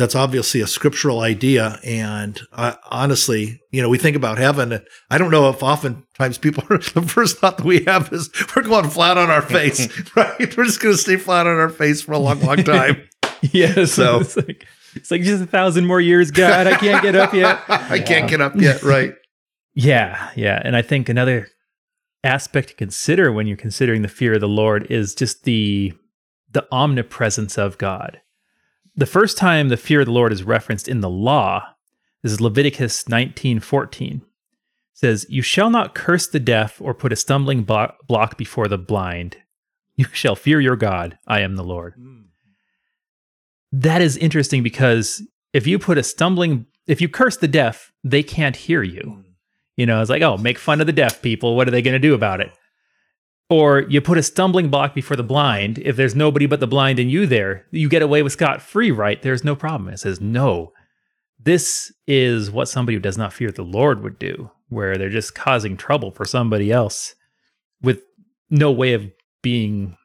[0.00, 1.78] that's obviously a scriptural idea.
[1.84, 4.72] And uh, honestly, you know, we think about heaven.
[4.72, 8.30] And I don't know if oftentimes people are, the first thought that we have is
[8.56, 9.86] we're going flat on our face,
[10.16, 10.56] right?
[10.56, 13.02] We're just going to stay flat on our face for a long, long time.
[13.52, 16.66] Yeah, So- it's like it's like just a thousand more years, God.
[16.66, 17.60] I can't get up yet.
[17.68, 19.14] I can't get up yet, right?
[19.72, 20.60] Yeah, yeah.
[20.64, 21.46] And I think another
[22.24, 25.92] aspect to consider when you're considering the fear of the Lord is just the
[26.50, 28.20] the omnipresence of God.
[29.00, 31.74] The first time the fear of the Lord is referenced in the law
[32.22, 34.20] this is Leviticus 19:14.
[34.92, 39.38] says, "You shall not curse the deaf or put a stumbling block before the blind.
[39.96, 41.18] You shall fear your God.
[41.26, 42.24] I am the Lord." Hmm.
[43.72, 48.22] That is interesting because if you put a stumbling if you curse the deaf, they
[48.22, 49.00] can't hear you.
[49.00, 49.30] Hmm.
[49.78, 51.56] You know, it's like, oh, make fun of the deaf people.
[51.56, 52.52] What are they going to do about it?
[53.50, 55.78] Or you put a stumbling block before the blind.
[55.78, 58.92] If there's nobody but the blind and you there, you get away with scot free,
[58.92, 59.20] right?
[59.20, 59.92] There's no problem.
[59.92, 60.72] It says, no,
[61.38, 65.34] this is what somebody who does not fear the Lord would do, where they're just
[65.34, 67.16] causing trouble for somebody else
[67.82, 68.02] with
[68.50, 69.10] no way of
[69.42, 69.96] being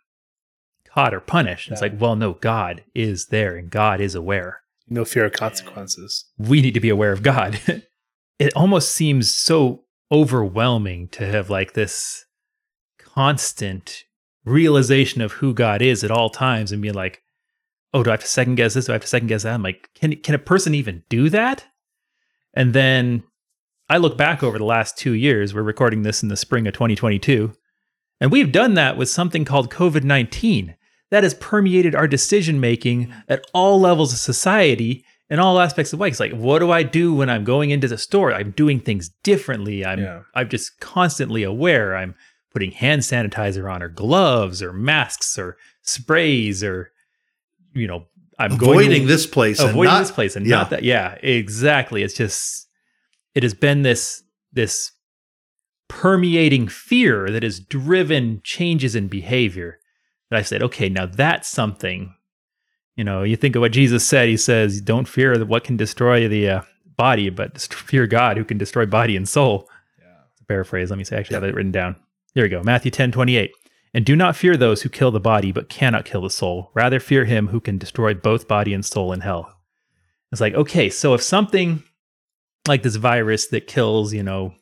[0.91, 1.69] caught or punished.
[1.71, 6.25] It's like, well, no, God is there and God is aware No fear of consequences.
[6.37, 7.59] we need to be aware of God.
[8.39, 12.24] it almost seems so overwhelming to have like this
[13.15, 14.03] constant
[14.43, 17.21] realization of who God is at all times and being like,
[17.93, 18.85] oh, do I have to second guess this?
[18.85, 19.53] Do I have to second guess that?
[19.53, 21.65] I'm like, can can a person even do that?
[22.53, 23.23] And then
[23.89, 25.53] I look back over the last two years.
[25.53, 27.53] We're recording this in the spring of 2022,
[28.19, 30.75] and we've done that with something called COVID 19
[31.11, 35.99] that has permeated our decision making at all levels of society in all aspects of
[35.99, 36.11] life.
[36.11, 38.33] It's like, what do I do when I'm going into the store?
[38.33, 39.85] I'm doing things differently.
[39.85, 40.21] I'm Yeah.
[40.33, 41.95] I'm just constantly aware.
[41.95, 42.15] I'm
[42.55, 46.93] putting hand sanitizer on or gloves or masks or sprays or
[47.73, 48.05] you know,
[48.39, 50.55] I'm going Avoiding to, this place and avoiding not this place and yeah.
[50.55, 50.83] not that.
[50.83, 52.01] Yeah, exactly.
[52.01, 52.69] It's just
[53.33, 54.93] it has been this this
[55.89, 59.79] permeating fear that has driven changes in behavior.
[60.31, 62.15] That I said, okay, now that's something.
[62.95, 64.29] You know, you think of what Jesus said.
[64.29, 66.61] He says, "Don't fear what can destroy the uh,
[66.95, 69.69] body, but fear God who can destroy body and soul."
[70.37, 71.97] To paraphrase, let me say, I actually have it written down.
[72.35, 72.61] Here we go.
[72.61, 73.51] Matthew 10 28.
[73.93, 76.69] And do not fear those who kill the body, but cannot kill the soul.
[76.73, 79.55] Rather, fear him who can destroy both body and soul in hell.
[80.33, 81.81] It's like, okay, so if something
[82.67, 84.53] like this virus that kills, you know,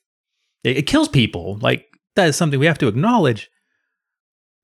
[0.64, 3.50] it, it kills people, like that is something we have to acknowledge,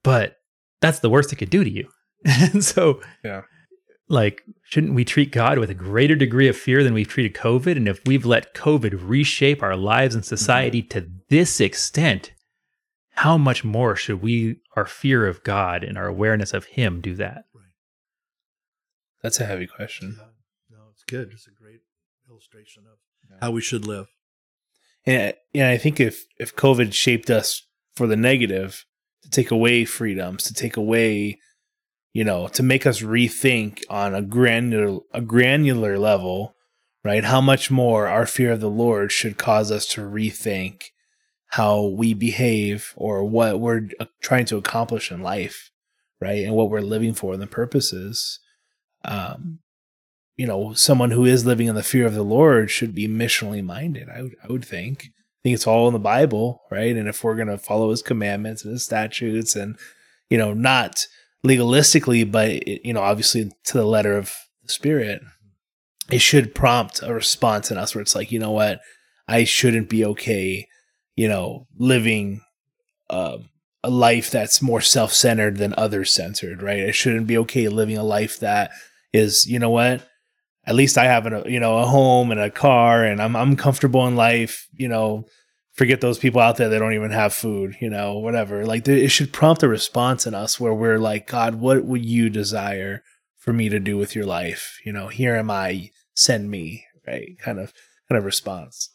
[0.03, 0.35] but
[0.81, 1.89] that's the worst it could do to you.
[2.25, 3.41] and so, Yeah.
[4.07, 7.75] like, shouldn't we treat God with a greater degree of fear than we've treated COVID?
[7.75, 10.35] And if we've let COVID reshape our lives and mm-hmm.
[10.35, 12.33] society to this extent,
[13.19, 17.15] how much more should we, our fear of God and our awareness of Him, do
[17.15, 17.43] that?
[19.21, 20.15] That's a heavy question.
[20.69, 21.31] No, it's good.
[21.33, 21.81] It's a great
[22.29, 22.97] illustration of
[23.41, 24.07] how we should live.
[25.05, 27.63] And, and I think if if COVID shaped us
[27.93, 28.85] for the negative,
[29.23, 31.39] to take away freedoms, to take away,
[32.13, 36.55] you know, to make us rethink on a granular a granular level,
[37.03, 37.25] right?
[37.25, 40.83] How much more our fear of the Lord should cause us to rethink
[41.49, 45.71] how we behave or what we're uh, trying to accomplish in life,
[46.21, 46.43] right?
[46.43, 48.39] And what we're living for and the purposes.
[49.03, 49.59] Um,
[50.37, 53.63] you know, someone who is living in the fear of the Lord should be missionally
[53.63, 54.07] minded.
[54.09, 56.95] I would, I would think I think it's all in the Bible, right?
[56.95, 59.77] And if we're going to follow his commandments and his statutes and,
[60.29, 61.07] you know, not
[61.45, 65.21] legalistically, but, you know, obviously to the letter of the spirit,
[66.11, 68.81] it should prompt a response in us where it's like, you know what?
[69.29, 70.67] I shouldn't be okay,
[71.19, 72.39] you know, living
[73.09, 73.39] uh,
[73.83, 76.79] a life that's more self centered than other centered, right?
[76.79, 78.71] It shouldn't be okay living a life that
[79.11, 80.07] is, you know what?
[80.65, 83.57] At least I have a you know a home and a car and I'm I'm
[83.57, 85.25] comfortable in life, you know.
[85.73, 88.65] Forget those people out there that don't even have food, you know, whatever.
[88.65, 92.29] Like it should prompt a response in us where we're like, God, what would you
[92.29, 93.03] desire
[93.37, 94.79] for me to do with your life?
[94.85, 97.37] You know, here am I, send me, right?
[97.39, 97.73] Kind of
[98.07, 98.89] kind of response.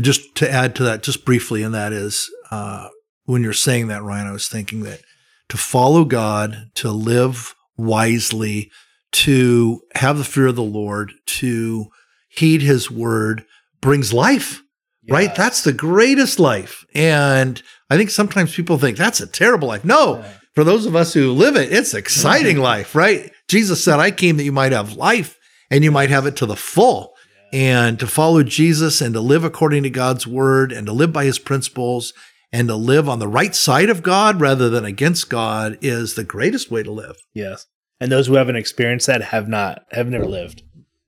[0.00, 2.88] Just to add to that, just briefly, and that is uh,
[3.24, 5.00] when you're saying that, Ryan, I was thinking that
[5.48, 8.70] to follow God, to live wisely,
[9.12, 11.86] to have the fear of the Lord, to
[12.28, 13.44] heed his word
[13.80, 14.62] brings life,
[15.02, 15.14] yeah.
[15.14, 15.34] right?
[15.34, 16.84] That's the greatest life.
[16.94, 19.84] And I think sometimes people think that's a terrible life.
[19.84, 20.32] No, yeah.
[20.54, 23.32] for those of us who live it, it's exciting life, right?
[23.48, 25.38] Jesus said, I came that you might have life
[25.70, 27.15] and you might have it to the full
[27.52, 31.24] and to follow Jesus and to live according to God's word and to live by
[31.24, 32.12] his principles
[32.52, 36.24] and to live on the right side of God rather than against God is the
[36.24, 37.16] greatest way to live.
[37.34, 37.66] Yes.
[38.00, 40.62] And those who haven't experienced that have not, have never lived,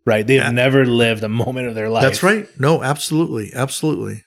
[0.07, 0.27] right?
[0.27, 0.51] They've yeah.
[0.51, 2.03] never lived a moment of their life.
[2.03, 2.49] That's right.
[2.59, 3.53] No, absolutely.
[3.55, 4.25] Absolutely.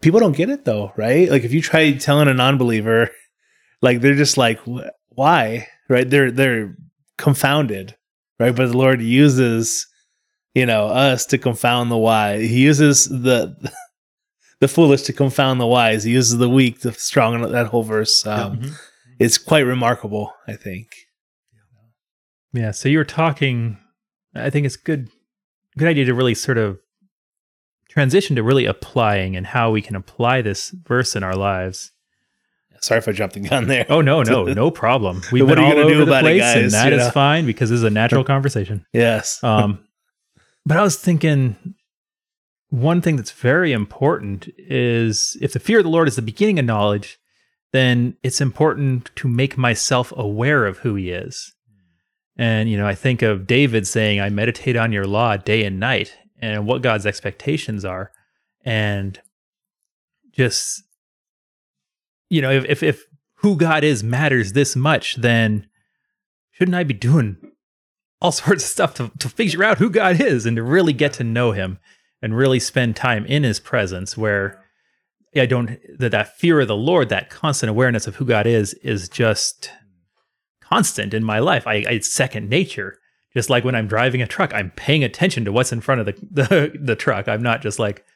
[0.00, 1.28] People don't get it though, right?
[1.30, 3.10] Like if you try telling a non believer,
[3.82, 4.60] like they're just like,
[5.08, 5.68] why?
[5.88, 6.08] Right?
[6.08, 6.76] They're, they're
[7.18, 7.96] confounded,
[8.38, 8.54] right?
[8.54, 9.86] But the Lord uses
[10.54, 12.42] you know, us to confound the wise.
[12.42, 13.72] He uses the
[14.60, 16.04] the foolish to confound the wise.
[16.04, 17.40] He uses the weak, the strong.
[17.52, 18.72] That whole verse, um, mm-hmm.
[19.18, 20.32] it's quite remarkable.
[20.46, 20.88] I think.
[22.52, 22.70] Yeah.
[22.70, 23.78] So you were talking.
[24.34, 25.08] I think it's good.
[25.76, 26.78] Good idea to really sort of
[27.88, 31.90] transition to really applying and how we can apply this verse in our lives.
[32.80, 33.86] Sorry if I jumped the gun there.
[33.88, 35.22] Oh no, no, no problem.
[35.32, 37.10] We've been all over the place, it, guys, and that is know?
[37.10, 38.84] fine because this is a natural conversation.
[38.92, 39.42] yes.
[39.42, 39.84] Um,
[40.66, 41.74] but I was thinking
[42.70, 46.58] one thing that's very important is if the fear of the Lord is the beginning
[46.58, 47.18] of knowledge,
[47.72, 51.52] then it's important to make myself aware of who he is.
[52.36, 55.78] And, you know, I think of David saying, I meditate on your law day and
[55.78, 58.10] night and what God's expectations are.
[58.64, 59.20] And
[60.32, 60.82] just,
[62.28, 63.04] you know, if, if, if
[63.36, 65.68] who God is matters this much, then
[66.50, 67.36] shouldn't I be doing
[68.24, 71.12] all sorts of stuff to, to figure out who God is and to really get
[71.14, 71.78] to know him
[72.22, 74.64] and really spend time in his presence where
[75.36, 78.72] I don't that that fear of the Lord, that constant awareness of who God is,
[78.74, 79.70] is just
[80.62, 81.66] constant in my life.
[81.66, 82.98] I, I it's second nature.
[83.34, 86.06] Just like when I'm driving a truck, I'm paying attention to what's in front of
[86.06, 87.28] the the, the truck.
[87.28, 88.06] I'm not just like,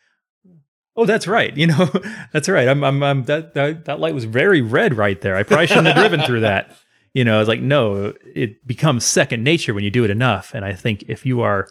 [0.96, 1.54] oh, that's right.
[1.54, 1.90] You know,
[2.32, 2.66] that's right.
[2.66, 5.36] I'm, I'm, I'm that, that that light was very red right there.
[5.36, 6.74] I probably shouldn't have driven through that
[7.18, 10.54] you know, it's like, no, it becomes second nature when you do it enough.
[10.54, 11.66] And I think if you are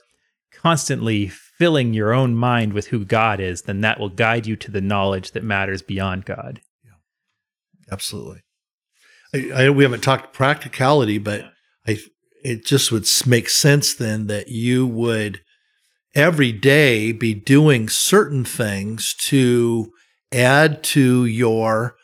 [0.52, 4.70] constantly filling your own mind with who God is, then that will guide you to
[4.70, 6.60] the knowledge that matters beyond God.
[6.84, 6.92] Yeah,
[7.90, 8.42] absolutely.
[9.34, 11.46] I, I we haven't talked practicality, but
[11.88, 12.00] I
[12.44, 15.40] it just would make sense then that you would
[16.14, 19.94] every day be doing certain things to
[20.34, 21.96] add to your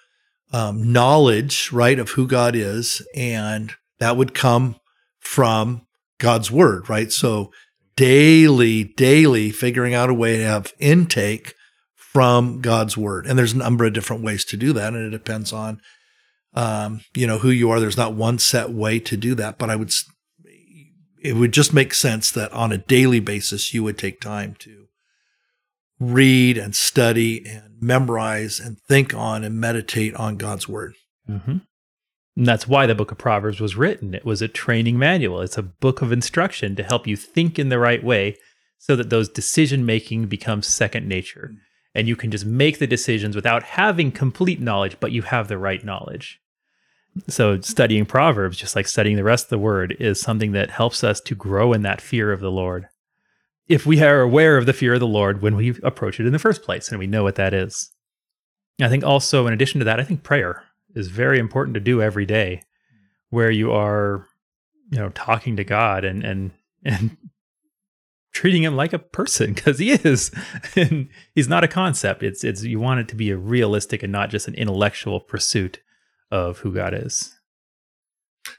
[0.54, 4.76] um, knowledge, right, of who God is, and that would come
[5.20, 5.86] from
[6.20, 7.12] God's word, right?
[7.12, 7.52] So
[7.96, 11.56] daily, daily figuring out a way to have intake
[11.96, 15.10] from God's word, and there's a number of different ways to do that, and it
[15.10, 15.82] depends on,
[16.54, 17.80] um, you know, who you are.
[17.80, 19.92] There's not one set way to do that, but I would,
[21.20, 24.83] it would just make sense that on a daily basis you would take time to
[26.12, 30.96] read and study and memorize and think on and meditate on God's word.
[31.30, 31.58] Mm-hmm.
[32.36, 34.14] And that's why the book of Proverbs was written.
[34.14, 37.70] It was a training manual, it's a book of instruction to help you think in
[37.70, 38.38] the right way
[38.80, 41.50] so that those decision making becomes second nature.
[41.52, 41.60] Mm-hmm.
[41.96, 45.60] And you can just make the decisions without having complete knowledge, but you have the
[45.60, 46.40] right knowledge.
[47.28, 51.04] So, studying Proverbs, just like studying the rest of the word, is something that helps
[51.04, 52.88] us to grow in that fear of the Lord
[53.68, 56.34] if we are aware of the fear of the Lord when we approach it in
[56.34, 57.90] the first place and we know what that is.
[58.82, 60.64] I think also, in addition to that, I think prayer
[60.96, 62.62] is very important to do every day
[63.30, 64.28] where you are,
[64.90, 66.52] you know, talking to God and, and,
[66.84, 67.18] and
[68.34, 70.32] treating him like a person because he is
[70.76, 72.24] and he's not a concept.
[72.24, 75.80] It's it's you want it to be a realistic and not just an intellectual pursuit
[76.32, 77.38] of who god is.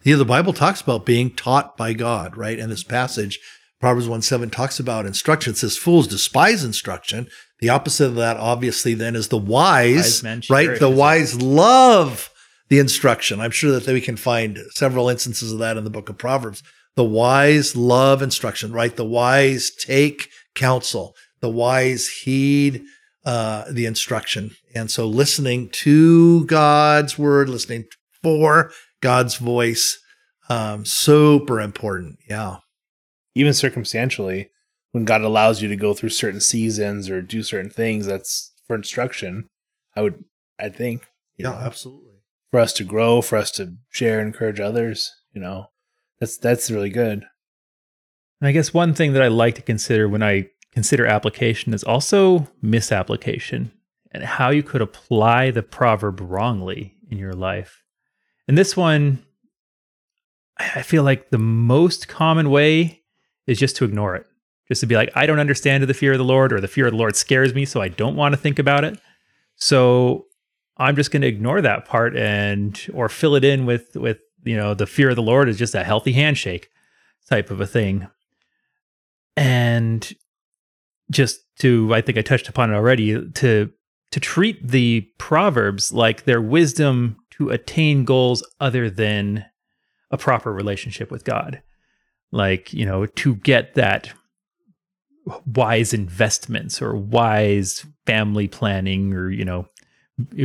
[0.02, 2.58] Yeah the bible talks about being taught by god right?
[2.58, 3.40] And this passage
[3.80, 5.52] Proverbs 1 7 talks about instruction.
[5.52, 7.28] It says, Fools despise instruction.
[7.60, 10.78] The opposite of that, obviously, then is the wise, Wise right?
[10.78, 12.30] The wise love
[12.68, 13.40] the instruction.
[13.40, 16.62] I'm sure that we can find several instances of that in the book of Proverbs.
[16.96, 18.94] The wise love instruction, right?
[18.94, 21.14] The wise take counsel.
[21.40, 22.84] The wise heed
[23.24, 24.50] uh, the instruction.
[24.74, 27.84] And so listening to God's word, listening
[28.22, 28.70] for
[29.00, 29.98] God's voice,
[30.48, 32.18] um, super important.
[32.28, 32.56] Yeah.
[33.34, 34.50] Even circumstantially,
[34.92, 38.76] when God allows you to go through certain seasons or do certain things, that's for
[38.76, 39.48] instruction.
[39.96, 40.24] I would,
[40.58, 42.14] I think, you know, absolutely.
[42.50, 45.12] for us to grow, for us to share, and encourage others.
[45.32, 45.66] You know,
[46.20, 47.26] that's that's really good.
[48.40, 51.84] And I guess one thing that I like to consider when I consider application is
[51.84, 53.72] also misapplication
[54.10, 57.82] and how you could apply the proverb wrongly in your life.
[58.46, 59.24] And this one,
[60.58, 63.03] I I feel like the most common way
[63.46, 64.26] is just to ignore it.
[64.68, 66.86] Just to be like, I don't understand the fear of the Lord, or the fear
[66.86, 68.98] of the Lord scares me, so I don't want to think about it.
[69.56, 70.26] So
[70.76, 74.56] I'm just going to ignore that part and or fill it in with with you
[74.56, 76.70] know the fear of the Lord is just a healthy handshake
[77.28, 78.08] type of a thing.
[79.36, 80.10] And
[81.10, 83.70] just to I think I touched upon it already to
[84.10, 89.44] to treat the proverbs like their wisdom to attain goals other than
[90.10, 91.62] a proper relationship with God.
[92.34, 94.12] Like, you know, to get that
[95.46, 99.68] wise investments or wise family planning or, you know,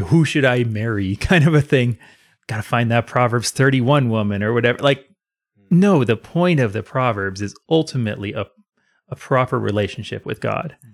[0.05, 1.97] who should I marry kind of a thing.
[2.45, 4.77] Got to find that Proverbs 31 woman or whatever.
[4.77, 5.07] Like,
[5.57, 5.79] hmm.
[5.79, 8.45] no, the point of the Proverbs is ultimately a,
[9.09, 10.77] a proper relationship with God.
[10.83, 10.89] Hmm.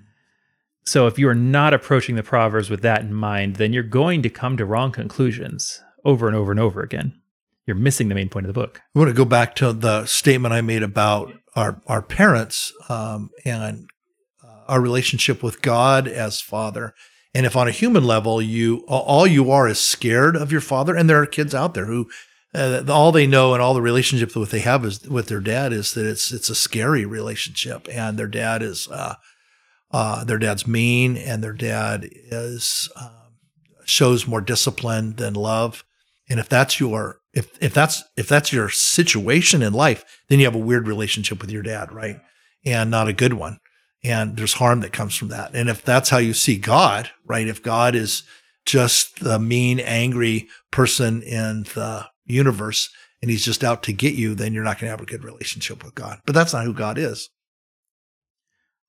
[0.85, 4.21] So if you are not approaching the Proverbs with that in mind, then you're going
[4.21, 7.19] to come to wrong conclusions over and over and over again.
[7.67, 8.81] You're missing the main point of the book.
[8.95, 13.29] I want to go back to the statement I made about our our parents um,
[13.43, 13.89] and
[14.43, 16.93] uh, our relationship with God as Father.
[17.33, 20.95] And if on a human level, you all you are is scared of your father,
[20.95, 22.07] and there are kids out there who
[22.53, 25.73] uh, all they know and all the relationship that they have is with their dad
[25.73, 29.15] is that it's it's a scary relationship, and their dad is uh,
[29.91, 33.35] uh, their dad's mean, and their dad is um,
[33.85, 35.83] shows more discipline than love.
[36.29, 40.45] And if that's your if if that's if that's your situation in life, then you
[40.45, 42.19] have a weird relationship with your dad, right?
[42.65, 43.59] And not a good one.
[44.03, 45.53] And there's harm that comes from that.
[45.53, 47.47] And if that's how you see God, right?
[47.47, 48.23] If God is
[48.65, 52.89] just the mean, angry person in the universe
[53.21, 55.23] and he's just out to get you, then you're not going to have a good
[55.23, 56.19] relationship with God.
[56.25, 57.29] But that's not who God is.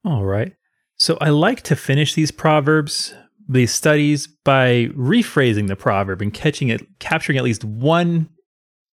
[0.04, 0.52] All right.
[0.96, 3.14] So I like to finish these proverbs,
[3.48, 8.28] these studies, by rephrasing the proverb and catching it, capturing at least one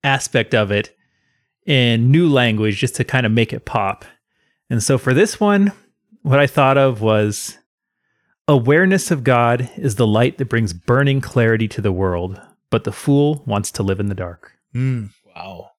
[0.03, 0.95] aspect of it
[1.65, 4.05] in new language just to kind of make it pop.
[4.69, 5.71] And so for this one,
[6.21, 7.57] what I thought of was
[8.47, 12.39] awareness of God is the light that brings burning clarity to the world,
[12.69, 14.53] but the fool wants to live in the dark.
[14.73, 15.11] Mm.
[15.35, 15.71] Wow.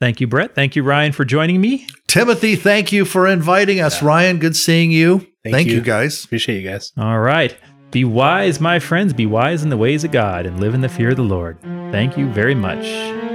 [0.00, 0.54] Thank you, Brett.
[0.54, 1.86] Thank you, Ryan, for joining me.
[2.08, 4.02] Timothy, thank you for inviting us.
[4.02, 4.08] Yeah.
[4.08, 5.20] Ryan, good seeing you.
[5.44, 5.74] Thank Thank, you.
[5.74, 5.80] you.
[5.80, 6.24] guys.
[6.24, 6.92] Appreciate you guys.
[6.96, 7.56] All right.
[7.90, 9.12] Be wise, my friends.
[9.12, 11.60] Be wise in the ways of God and live in the fear of the Lord.
[11.62, 13.31] Thank you very much.